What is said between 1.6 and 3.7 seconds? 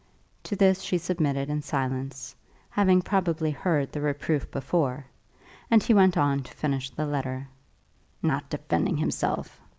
silence, having probably